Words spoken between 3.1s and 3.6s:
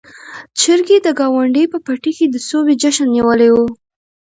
نيولی و.